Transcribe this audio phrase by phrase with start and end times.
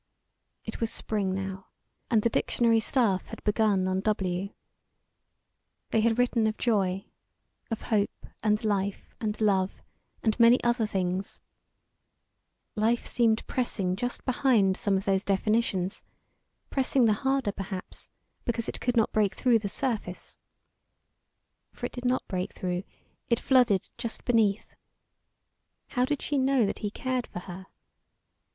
[0.65, 1.67] It was spring now,
[2.09, 4.49] and the dictionary staff had begun on W.
[5.91, 7.05] They had written of Joy,
[7.69, 9.83] of Hope and Life and Love,
[10.23, 11.39] and many other things.
[12.75, 16.03] Life seemed pressing just behind some of those definitions,
[16.71, 18.09] pressing the harder, perhaps,
[18.43, 20.39] because it could not break through the surface.
[21.73, 22.85] For it did not break through;
[23.29, 24.73] it flooded just beneath.
[25.89, 27.67] How did she know that he cared for her?